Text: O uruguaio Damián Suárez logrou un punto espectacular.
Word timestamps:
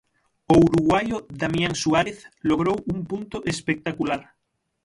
O 0.53 0.55
uruguaio 0.67 1.17
Damián 1.41 1.75
Suárez 1.81 2.17
logrou 2.49 2.77
un 2.93 2.99
punto 3.11 3.37
espectacular. 3.51 4.21